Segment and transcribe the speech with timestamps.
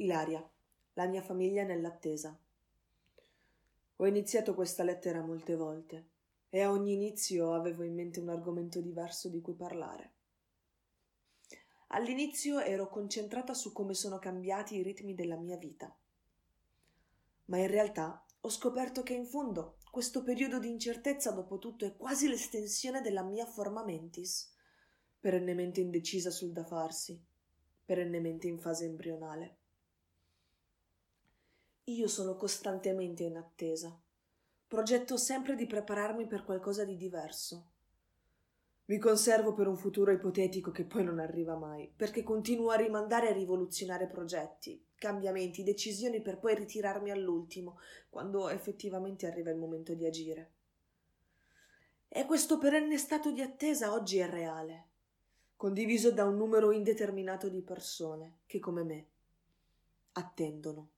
[0.00, 0.42] Ilaria,
[0.94, 2.34] la mia famiglia nell'attesa.
[3.96, 6.08] Ho iniziato questa lettera molte volte
[6.48, 10.12] e a ogni inizio avevo in mente un argomento diverso di cui parlare.
[11.88, 15.94] All'inizio ero concentrata su come sono cambiati i ritmi della mia vita.
[17.46, 21.94] Ma in realtà ho scoperto che in fondo questo periodo di incertezza dopo tutto è
[21.94, 24.50] quasi l'estensione della mia forma mentis,
[25.18, 27.22] perennemente indecisa sul da farsi,
[27.84, 29.59] perennemente in fase embrionale.
[31.90, 33.98] Io sono costantemente in attesa.
[34.68, 37.70] Progetto sempre di prepararmi per qualcosa di diverso,
[38.90, 43.30] mi conservo per un futuro ipotetico che poi non arriva mai, perché continuo a rimandare
[43.30, 47.78] e rivoluzionare progetti, cambiamenti, decisioni per poi ritirarmi all'ultimo,
[48.08, 50.50] quando effettivamente arriva il momento di agire.
[52.08, 54.86] E questo perenne stato di attesa oggi è reale,
[55.54, 59.06] condiviso da un numero indeterminato di persone che, come me,
[60.12, 60.90] attendono.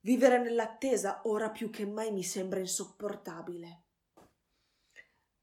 [0.00, 3.82] Vivere nell'attesa ora più che mai mi sembra insopportabile.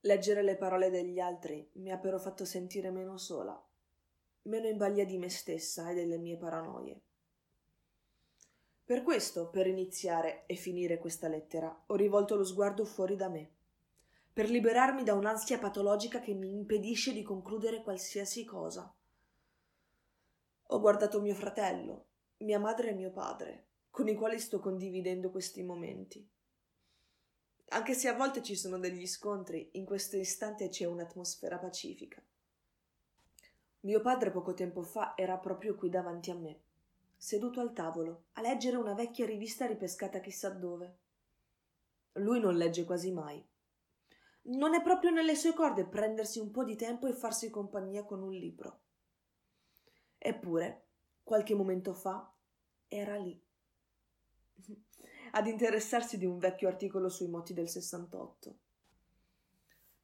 [0.01, 3.61] Leggere le parole degli altri mi ha però fatto sentire meno sola,
[4.43, 7.01] meno in balia di me stessa e delle mie paranoie.
[8.85, 13.49] Per questo, per iniziare e finire questa lettera, ho rivolto lo sguardo fuori da me,
[14.31, 18.95] per liberarmi da un'ansia patologica che mi impedisce di concludere qualsiasi cosa.
[20.67, 22.05] Ho guardato mio fratello,
[22.37, 23.65] mia madre e mio padre,
[23.95, 26.29] con i quali sto condividendo questi momenti.
[27.69, 32.21] Anche se a volte ci sono degli scontri, in questo istante c'è un'atmosfera pacifica.
[33.79, 36.59] Mio padre poco tempo fa era proprio qui davanti a me,
[37.15, 40.97] seduto al tavolo, a leggere una vecchia rivista ripescata chissà dove.
[42.15, 43.41] Lui non legge quasi mai.
[44.47, 48.21] Non è proprio nelle sue corde prendersi un po' di tempo e farsi compagnia con
[48.21, 48.81] un libro.
[50.17, 50.87] Eppure,
[51.23, 52.29] qualche momento fa,
[52.89, 53.41] era lì
[55.31, 58.57] ad interessarsi di un vecchio articolo sui moti del 68.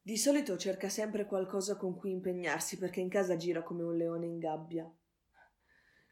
[0.04, 4.26] Di solito cerca sempre qualcosa con cui impegnarsi perché in casa gira come un leone
[4.26, 4.92] in gabbia.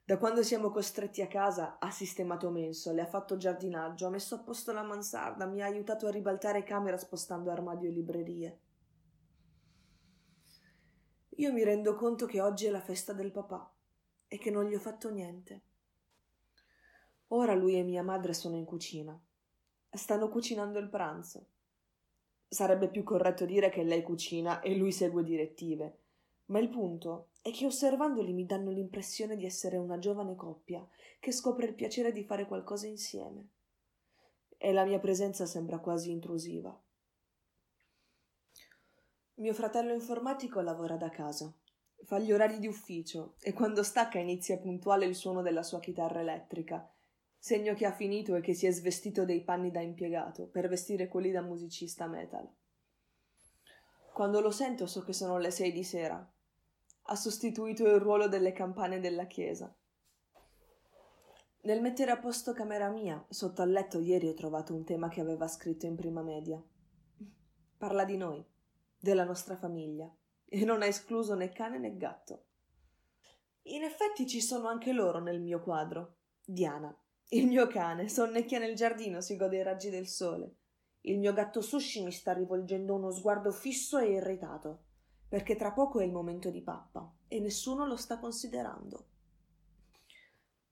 [0.05, 4.39] Da quando siamo costretti a casa ha sistemato mensole, ha fatto giardinaggio, ha messo a
[4.41, 8.61] posto la mansarda, mi ha aiutato a ribaltare camera spostando armadio e librerie.
[11.37, 13.73] Io mi rendo conto che oggi è la festa del papà
[14.29, 15.63] e che non gli ho fatto niente.
[17.33, 19.19] Ora lui e mia madre sono in cucina.
[19.89, 21.47] Stanno cucinando il pranzo.
[22.49, 25.99] Sarebbe più corretto dire che lei cucina e lui segue direttive,
[26.47, 30.85] ma il punto è che osservandoli mi danno l'impressione di essere una giovane coppia
[31.21, 33.49] che scopre il piacere di fare qualcosa insieme.
[34.57, 36.77] E la mia presenza sembra quasi intrusiva.
[39.35, 41.53] Mio fratello informatico lavora da casa.
[42.03, 46.21] Fa gli orari di ufficio e quando stacca inizia puntuale il suono della sua chitarra
[46.21, 46.91] elettrica
[47.41, 51.09] segno che ha finito e che si è svestito dei panni da impiegato per vestire
[51.09, 52.47] quelli da musicista metal.
[54.13, 56.31] Quando lo sento so che sono le sei di sera.
[57.05, 59.75] Ha sostituito il ruolo delle campane della chiesa.
[61.63, 65.23] Nel mettere a posto camera mia, sotto al letto ieri ho trovato un tema che
[65.23, 66.63] aveva scritto in prima media.
[67.79, 68.45] Parla di noi,
[68.99, 70.15] della nostra famiglia,
[70.45, 72.45] e non ha escluso né cane né gatto.
[73.63, 76.17] In effetti ci sono anche loro nel mio quadro.
[76.45, 76.95] Diana,
[77.33, 80.57] il mio cane sonnecchia nel giardino, si gode i raggi del sole.
[81.03, 84.83] Il mio gatto Sushi mi sta rivolgendo uno sguardo fisso e irritato,
[85.29, 89.07] perché tra poco è il momento di pappa e nessuno lo sta considerando.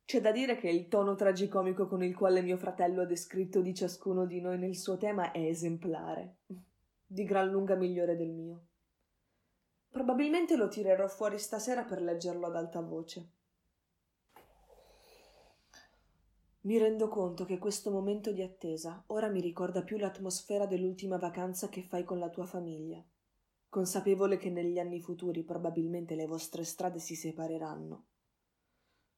[0.04, 3.74] C'è da dire che il tono tragicomico con il quale mio fratello ha descritto di
[3.74, 6.38] ciascuno di noi nel suo tema è esemplare,
[7.06, 8.66] di gran lunga migliore del mio.
[9.90, 13.28] Probabilmente lo tirerò fuori stasera per leggerlo ad alta voce.
[16.68, 21.70] Mi rendo conto che questo momento di attesa ora mi ricorda più l'atmosfera dell'ultima vacanza
[21.70, 23.02] che fai con la tua famiglia,
[23.70, 28.08] consapevole che negli anni futuri probabilmente le vostre strade si separeranno.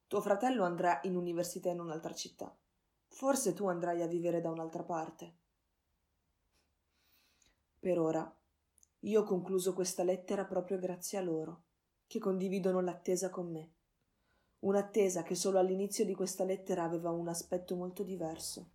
[0.07, 2.57] Tuo fratello andrà in università in un'altra città.
[3.07, 5.35] Forse tu andrai a vivere da un'altra parte.
[7.79, 8.33] Per ora,
[8.99, 11.63] io ho concluso questa lettera proprio grazie a loro,
[12.07, 13.73] che condividono l'attesa con me
[14.61, 18.69] un'attesa che solo all'inizio di questa lettera aveva un aspetto molto diverso.